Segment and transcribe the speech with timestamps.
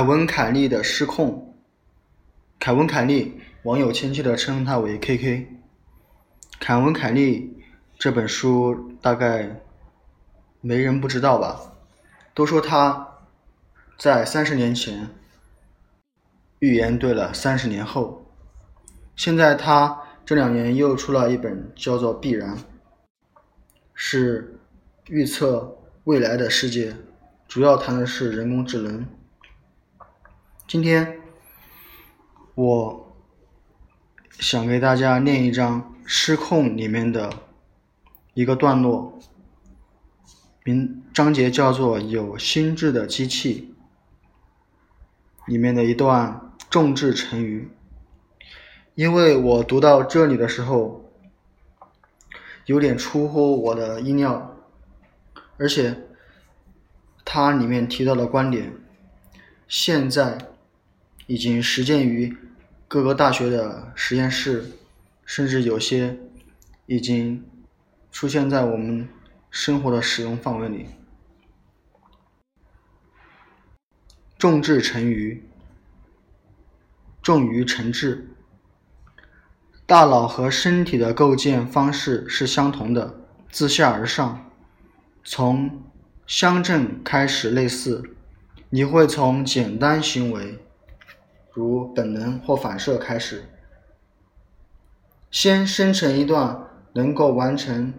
[0.00, 1.54] 凯文·凯利的失控。
[2.58, 5.46] 凯文·凯利，网友亲切地称他为 “KK”。
[6.58, 7.62] 凯文·凯利
[7.98, 9.60] 这本书大概
[10.62, 11.74] 没人不知道吧？
[12.32, 13.18] 都说他
[13.98, 15.10] 在三十年前
[16.60, 18.24] 预言对了三十年后。
[19.14, 22.56] 现在他这两年又出了一本叫做《必然》，
[23.92, 24.58] 是
[25.08, 26.96] 预测未来的世界，
[27.46, 29.06] 主要谈的是人工智能。
[30.70, 31.18] 今天
[32.54, 33.12] 我
[34.38, 37.28] 想给大家念一张《失控》里面的
[38.34, 39.18] 一个段落，
[40.62, 43.74] 名章节叫做“有心智的机器”，
[45.48, 47.68] 里面的一段众志成语。
[48.94, 51.10] 因为我读到这里的时候，
[52.66, 54.56] 有点出乎我的意料，
[55.56, 56.06] 而且
[57.24, 58.72] 它里面提到的观点，
[59.66, 60.46] 现在。
[61.30, 62.36] 已经实践于
[62.88, 64.72] 各个大学的实验室，
[65.24, 66.18] 甚至有些
[66.86, 67.44] 已经
[68.10, 69.08] 出现在我们
[69.48, 70.86] 生活的使用范围里。
[74.36, 75.48] 众志成鱼，
[77.22, 78.34] 重于成智。
[79.86, 83.20] 大脑和身体的构建方式是相同的，
[83.52, 84.50] 自下而上，
[85.22, 85.80] 从
[86.26, 88.02] 乡镇开始类似。
[88.70, 90.58] 你会从简单行为。
[91.52, 93.44] 如本能或反射开始，
[95.30, 97.92] 先生成一段能够完成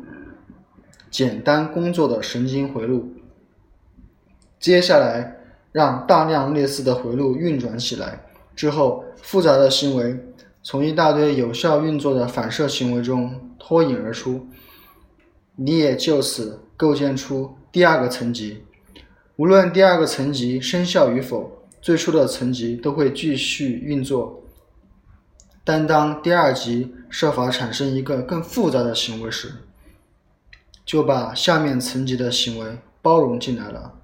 [1.09, 3.13] 简单工作的神经回路，
[4.59, 5.37] 接下来
[5.71, 8.21] 让大量类似的回路运转起来，
[8.55, 10.17] 之后复杂的行为
[10.63, 14.47] 从一大堆有效运作的反射行为中脱颖而出，
[15.55, 18.63] 你也就此构建出第二个层级，
[19.35, 21.60] 无论第二个层级生效与否。
[21.81, 24.43] 最初的层级都会继续运作，
[25.63, 29.53] 但当第二级设法产生一个更复杂的行为时，
[30.85, 33.95] 就把下面层级的行为包容进来了。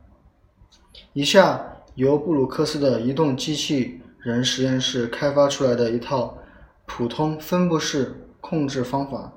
[1.13, 6.37] 以下由布鲁克斯的移动机器人实验室开发出来的一套
[6.85, 9.33] 普通分布式控制方法：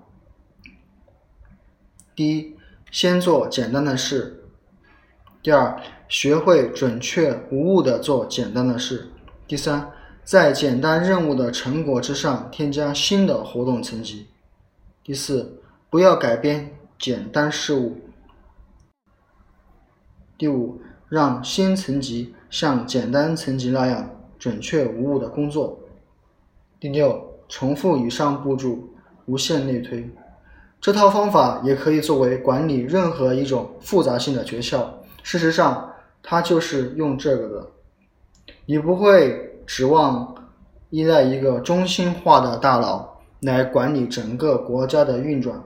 [2.14, 2.56] 第一，
[2.90, 4.44] 先做简单的事。
[5.42, 5.80] 第二，
[6.10, 9.08] 学会准确无误地做简单的事。
[9.46, 9.92] 第三，
[10.24, 14.26] 在简单任务的成果之上添加新的活动层级。
[15.04, 17.96] 第四，不要改变简单事物。
[20.36, 25.78] 第五，让新层级像简单层级那样准确无误的工作。
[26.80, 28.76] 第六，重复以上步骤，
[29.26, 30.10] 无限内推。
[30.80, 34.84] 这套方法也可以作为管理任何一种复杂性的诀窍。
[35.22, 35.89] 事实上，
[36.22, 37.66] 它就是用这个的。
[38.66, 40.34] 你不会指望
[40.90, 45.62] 依赖一个中心化的大脑来管理整个国家的运转。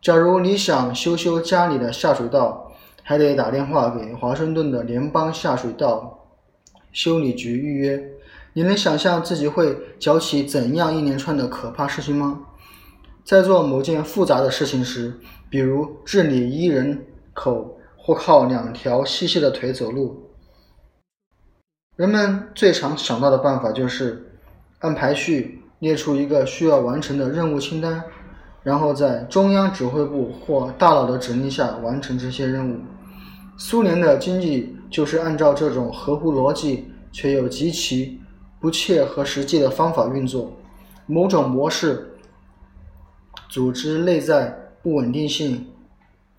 [0.00, 2.72] 假如你想修修家里的下水道，
[3.02, 6.26] 还得打电话给华盛顿的联邦下水道
[6.92, 8.12] 修理局预约。
[8.52, 12.40] 你能想象自己会搅起怎样一连串的可怕事情吗？
[13.24, 17.76] 在做某件复杂的事情时，比如治理一人口。
[18.10, 20.32] 或靠两条细细的腿走路。
[21.94, 24.36] 人们最常想到的办法就是
[24.80, 28.02] 按排序列出一个需要完成的任务清单，
[28.64, 32.80] 然后在中央指挥部或大脑的指令下完成这些任务。
[33.56, 38.20] 苏联的经济就是按照这种合乎逻辑却又极其
[38.58, 40.50] 不切合实际的方法运作。
[41.06, 42.18] 某种模式
[43.48, 45.64] 组织内在不稳定性。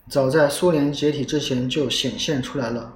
[0.09, 2.93] 早在苏联解体之前就显现出来了。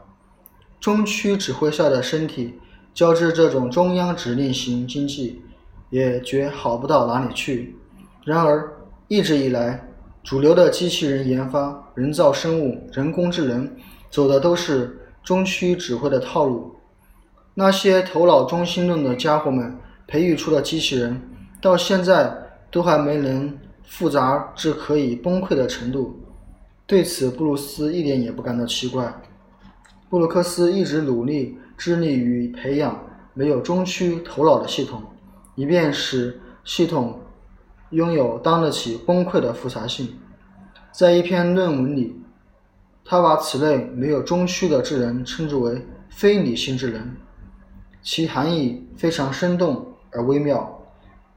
[0.80, 2.56] 中区指挥下的身体，
[2.94, 5.42] 交织这种中央指令型经济，
[5.90, 7.76] 也绝好不到哪里去。
[8.24, 8.72] 然而，
[9.08, 9.88] 一直以来，
[10.24, 13.72] 主流的机器人研发、人造生物、人工智能，
[14.10, 16.76] 走的都是中区指挥的套路。
[17.54, 19.78] 那些头脑中心论的家伙们
[20.08, 21.22] 培育出的机器人，
[21.62, 22.36] 到现在
[22.70, 26.20] 都还没能复杂至可以崩溃的程度。
[26.88, 29.12] 对此，布鲁斯一点也不感到奇怪。
[30.08, 33.04] 布鲁克斯一直努力致力于培养
[33.34, 35.02] 没有中区头脑的系统，
[35.56, 37.20] 以便使系统
[37.90, 40.16] 拥有当得起崩溃的复杂性。
[40.92, 42.22] 在一篇论文里，
[43.04, 47.16] 他把此类没有中区的智能称之为“非理性智能”，
[48.04, 50.82] 其含义非常生动而微妙，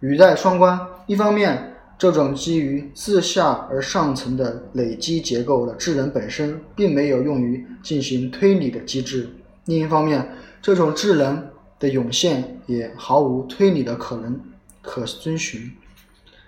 [0.01, 0.79] 语带双关。
[1.07, 9.29] 一方面，这种基于自下而上层的累积结构的智能本身，并没有用于进行推理的机制。
[9.65, 11.45] 另一方面，这种智能
[11.81, 14.41] 的涌现也毫无推理的可能
[14.81, 15.73] 可遵循。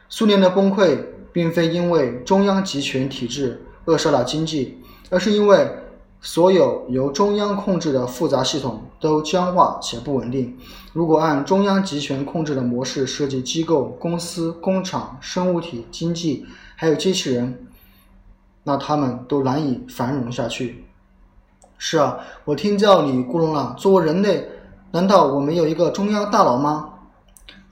[0.08, 0.96] 苏联的崩溃
[1.32, 4.78] 并非因为中央集权体制扼杀了经济，
[5.10, 5.68] 而是因为
[6.22, 10.56] 所有由中央控制的复杂系统都僵化且不稳定。
[10.92, 16.44] 如果按中央集权控制的模式设计机构、公司、工厂、生物体、经济，
[16.76, 17.66] 还有机器人，
[18.64, 20.84] 那他们都难以繁荣下去。
[21.78, 23.74] 是啊，我听叫你咕隆了。
[23.78, 24.46] 作为人类，
[24.90, 26.90] 难道我们有一个中央大脑吗？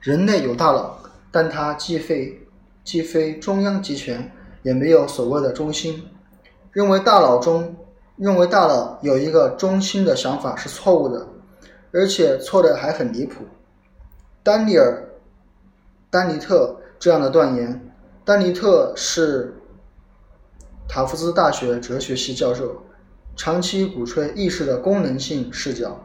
[0.01, 0.97] 人类有大脑，
[1.31, 2.41] 但它既非
[2.83, 6.03] 既非中央集权，也没有所谓的中心。
[6.73, 7.77] 认为大脑中
[8.19, 11.27] 认为大脑有一个中心的想法是错误的，
[11.93, 13.45] 而且错的还很离谱。
[14.43, 15.09] 丹尼尔·
[16.11, 17.93] 丹尼特这样的断言。
[18.25, 19.55] 丹尼特是
[20.89, 22.83] 塔夫兹大学哲学系教授。
[23.37, 25.97] 长期鼓吹意识的功能性视角，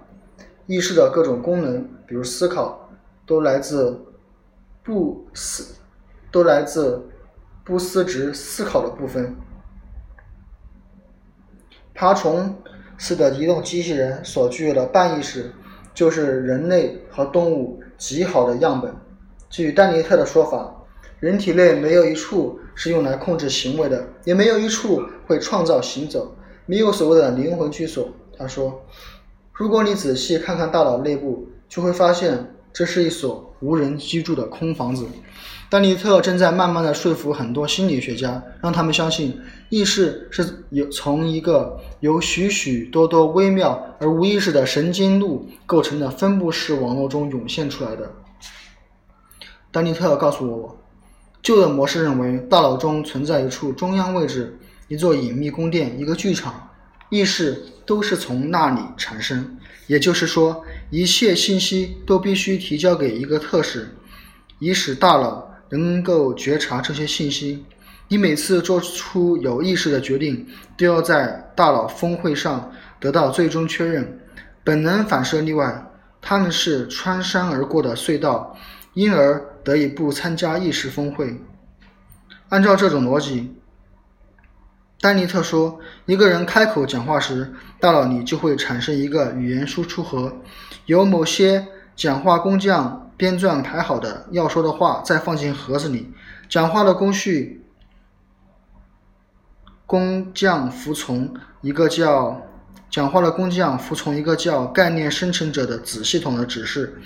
[0.68, 2.88] 意识的各种功能，比如思考，
[3.26, 4.00] 都来自
[4.84, 5.74] 不思，
[6.32, 7.10] 都来自
[7.64, 9.36] 不思值思考的部分。
[12.04, 12.54] 爬虫
[12.98, 15.50] 似的移动机器人所具有的半意识，
[15.94, 18.94] 就是人类和动物极好的样本。
[19.50, 20.70] 据丹尼特的说法，
[21.22, 26.36] 人体内没有一处是用来控制行为的，也没有一处会创造行走。
[26.66, 28.84] 没有所谓的灵魂居所，他说
[29.54, 35.06] ：“如果你仔细看看大脑内部，就会发现这是一所无人居住的空房子。”
[35.70, 39.40] 丹尼特正在慢慢的说服很多心理学家，让他们相信
[39.70, 48.12] 意识是由从一个由许许多多微妙而无意识的神经路构成的分布式网络中涌现出来的。
[49.72, 50.78] 丹尼特告诉我，
[51.42, 54.60] 旧的模式认为大脑中存在一处中央位置。
[54.90, 56.70] 一座隐秘宫殿，一个剧场，
[57.10, 59.58] 意识都是从那里产生。
[59.88, 63.90] 也就是说，一切信息都必须提交给一个特使，
[64.60, 67.66] 以使大脑能够觉察这些信息。
[68.08, 70.48] 你每次做出有意识的决定，
[70.78, 74.20] 都要在大脑峰会上得到最终确认。
[74.64, 75.86] 本能反射例外，
[76.22, 78.58] 他们是穿山而过的隧道，
[78.94, 81.36] 因而得以不参加意识峰会。
[82.50, 83.54] 按照这种逻辑。
[85.04, 90.38] 丹尼特说：“一个人开口讲话时，大脑里就会产生一个语言输出盒，
[90.86, 96.14] 由某些讲话工匠编撰排好的要说的话，再放进盒子里。
[96.48, 97.66] 讲话的工序，
[99.86, 102.42] 工匠服从一个叫
[102.90, 107.02] 讲话的工匠服从一个叫概念生成者的子系统的指示，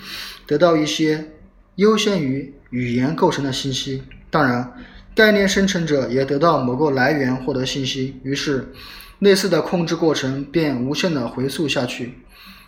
[0.46, 1.32] 得到一些
[1.74, 4.04] 优先于语言构成的信息。
[4.30, 4.72] 当然。”
[5.18, 8.72] 概念生成者也得到某个来源获得信息，于是
[9.18, 12.20] 类似的控制过程便无限的回溯下去。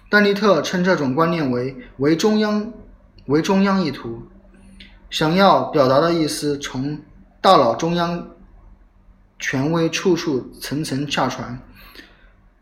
[0.08, 2.72] 丹尼特称这种观念为“为中央
[3.26, 4.24] 为中央意图”，
[5.10, 6.98] 想要表达的意思从
[7.40, 8.26] 大脑中央
[9.38, 11.56] 权威处处层层下传。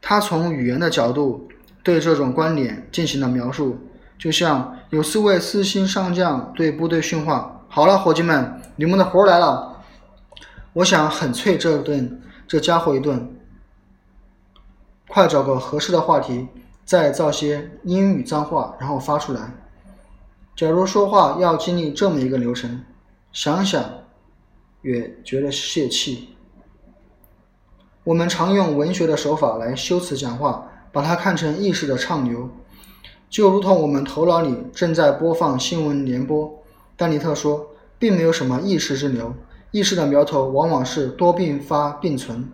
[0.02, 1.48] 他从语言的角度
[1.82, 3.78] 对这种观点进行了描述，
[4.18, 9.76] 就像有四位四星上将对部队训话：“好了，伙计们，你们的活来了。”
[10.78, 13.36] 我想狠啐这顿这家伙一顿，
[15.08, 16.46] 快找个合适的话题，
[16.84, 19.52] 再造些英语脏话，然后发出来。
[20.54, 22.84] 假如说话要经历这么一个流程，
[23.32, 23.84] 想想
[24.82, 26.36] 也觉得泄气。
[28.04, 32.48] 我们常用文学的手法来修辞讲话，把它看成意识的畅流，
[33.28, 36.62] 就如同我们头脑里正在播放新闻联播。
[36.96, 37.66] 丹尼特说，
[37.98, 39.34] 并没有什么意识之流。
[39.70, 42.50] 意识的苗头往往是多并发并存，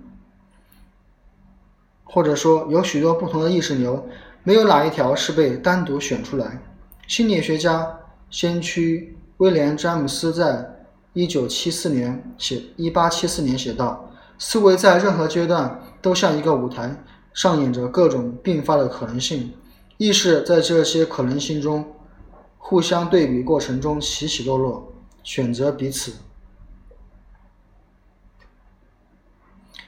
[2.03, 4.09] 或者说有许多不同的意识流，
[4.43, 6.61] 没有哪一条是被单独选出来。
[7.07, 19.53] 心理学家先驱威廉·詹姆斯在1974年写1874年写道：“思维在任何阶段都像一个舞台，上演着各种并发的可能性。
[19.99, 21.85] 意识在这些可能性中
[22.59, 24.93] 互相对比过程中起起落落，
[25.23, 26.13] 选择彼此。”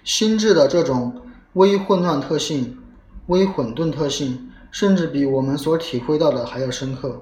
[0.06, 1.12] 心智的这种
[1.54, 2.78] 微混乱特性、
[3.26, 7.20] 微混沌特性，甚至比我们所体会到的还要深刻，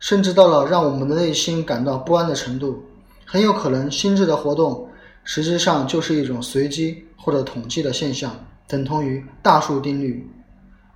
[0.00, 2.82] 甚至到了让我们的内心感到不安的程度。
[3.26, 4.88] 很有可能，心智的活动
[5.22, 8.34] 实际上就是一种随机或者统计的现象，
[8.66, 10.26] 等同于大数定律。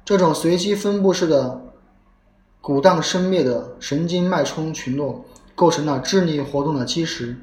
[0.07, 1.61] 这种随机分布式的
[2.63, 5.23] 鼓荡生灭的神经脉冲群落，
[5.55, 7.37] 构成了智力活动的基石。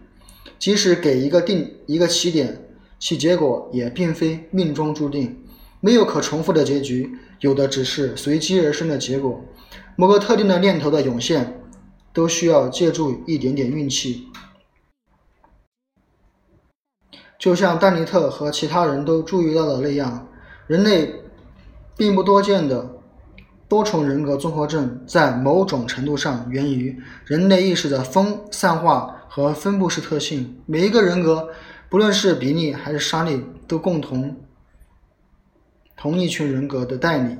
[0.58, 2.65] 即使给一个定一个起点。
[3.00, 5.44] 其结果也并非命中注定，
[5.80, 7.18] 没有可重复的结局。
[7.42, 9.44] 有的只是随机而生的结果。
[9.96, 11.62] 某个特定的念头的涌现，
[12.14, 14.28] 都需要借助一点点运气。
[17.38, 20.28] 就像丹尼特和其他人都注意到的那样，
[20.66, 21.14] 人类
[21.96, 22.98] 并不多见的
[23.68, 30.62] 多重人格综合症，在某种程度上源于人类意识的分散化和分布式特性。
[30.66, 31.50] 每一个人格，
[31.90, 34.36] 不论是比利还是莎莉，都共同
[35.96, 37.38] 同一群人格的代理，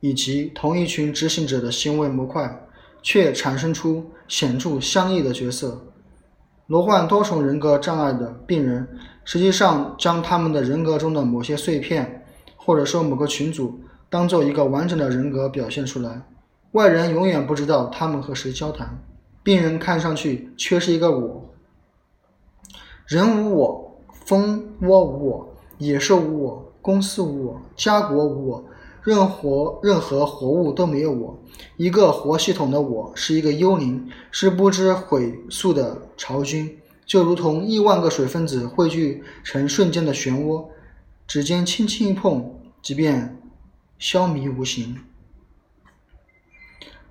[0.00, 2.66] 以及同一群执行者的行为模块，
[3.02, 5.84] 却产生出显著相异的角色。
[6.66, 8.86] 罹患多重人格障碍的病人，
[9.24, 13.80] 实际上将他们的人格中的某些碎片，或者说某个群组，
[14.10, 16.22] 当做一个完整的人格表现出来。
[16.72, 19.02] 外人永远不知道他们和谁交谈。
[19.42, 21.54] 病人看上去却是一个我。
[23.08, 28.64] 人无我，蜂窝无我，野兽无我，公司无我，家国无我。
[29.02, 31.42] 任何任何活物都没有我，
[31.78, 40.66] 一个活系统的我是一个幽灵，是不知悔宿的巢君，就如同亿万个水分子汇聚成瞬间的漩涡，
[41.26, 43.40] 指尖轻轻一碰，即便
[43.98, 44.98] 消弭无形。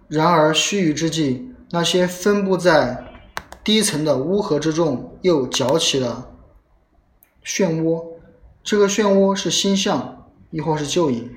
[0.08, 3.07] 然而须臾之际，那些分布在
[3.68, 6.32] 低层的乌合之众又搅起了
[7.44, 8.02] 漩涡，
[8.64, 11.36] 这个漩涡是星象，亦或是旧影？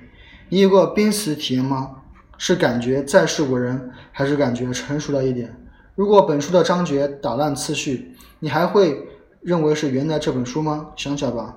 [0.49, 2.03] 你有过濒死体验吗？
[2.39, 5.53] 是感觉再世为人，还是感觉成熟了一点？
[5.97, 9.09] 如果本书的章节打乱次序，你还会
[9.41, 10.93] 认为是原来这本书吗？
[10.95, 11.57] 想想吧，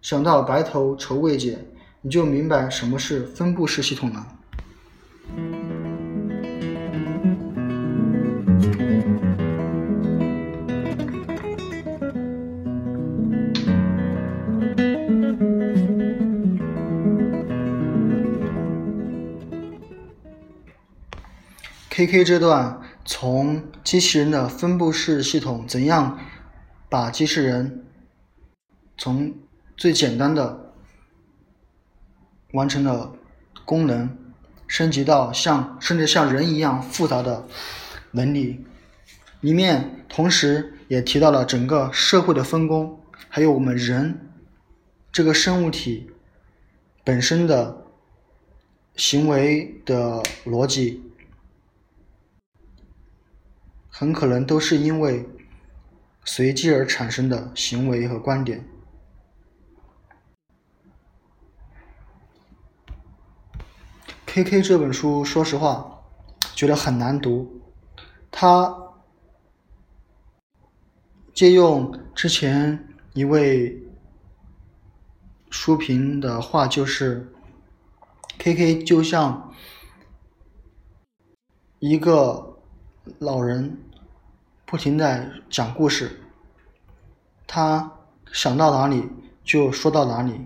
[0.00, 1.58] 想到白头愁未解，
[2.00, 4.26] 你就明白什么是分布式系统了。
[21.98, 26.16] K K 这段从机器人的分布式系统怎样
[26.88, 27.86] 把机器人
[28.96, 29.34] 从
[29.76, 30.72] 最简单的
[32.52, 33.12] 完成了
[33.64, 34.16] 功能，
[34.68, 37.44] 升级到像甚至像人一样复杂的
[38.12, 38.64] 能力，
[39.40, 44.30] 里面同时也提到了整个社会的分工，还有我们人
[45.10, 46.08] 这个生物体
[47.02, 47.84] 本身的
[48.94, 51.02] 行为的逻辑。
[53.98, 55.28] 很可能都是因为
[56.24, 58.64] 随机而产生的行为和观点。
[64.24, 66.04] K K 这本书，说实话，
[66.54, 67.60] 觉得很难读。
[68.30, 68.72] 他
[71.34, 73.82] 借用之前一位
[75.50, 77.32] 书评的话，就是
[78.38, 79.52] K K 就像
[81.80, 82.60] 一个
[83.18, 83.76] 老人。
[84.70, 86.20] 不停在讲故事，
[87.46, 87.90] 他
[88.30, 89.08] 想到哪里
[89.42, 90.44] 就说到哪里，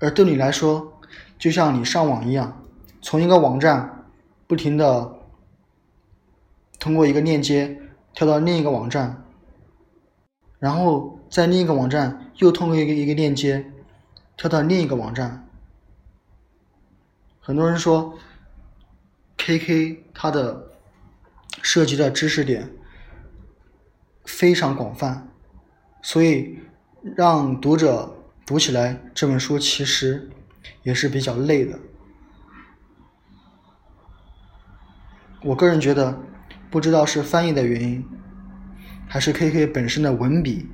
[0.00, 1.00] 而对你来说，
[1.38, 2.66] 就像你上网一样，
[3.00, 4.08] 从一个网站
[4.48, 5.20] 不停的
[6.80, 7.80] 通过一个链接
[8.12, 9.22] 跳到另一个网站，
[10.58, 13.70] 然后在另一个网站又通过一个一个链接
[14.36, 15.48] 跳到另一个网站。
[17.38, 18.18] 很多人说
[19.36, 20.72] ，K K 它的
[21.62, 22.68] 涉及的知识点。
[24.24, 25.28] 非常广泛，
[26.02, 26.58] 所以
[27.16, 30.30] 让读者读起来这本书其实
[30.82, 31.78] 也是比较累的。
[35.42, 36.20] 我个人觉得，
[36.70, 38.04] 不知道是翻译的原因，
[39.08, 40.68] 还是 K K 本身的文笔，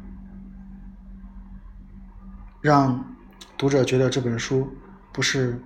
[2.60, 3.16] 让
[3.56, 4.68] 读者觉得这本书
[5.12, 5.62] 不是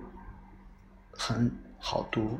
[1.11, 2.39] 很好读。